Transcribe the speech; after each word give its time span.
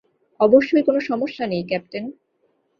অবশ্যই, 0.39 0.83
কোন 0.83 0.99
সমস্যা 0.99 1.45
নেই, 1.47 1.63
ক্যাপ্টেন। 1.63 2.05